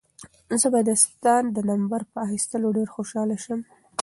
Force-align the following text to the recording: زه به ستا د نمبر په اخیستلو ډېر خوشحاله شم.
زه 0.61 0.67
به 0.73 0.81
ستا 1.03 1.35
د 1.55 1.57
نمبر 1.69 2.01
په 2.11 2.17
اخیستلو 2.25 2.75
ډېر 2.77 2.87
خوشحاله 2.95 3.35
شم. 3.43 3.59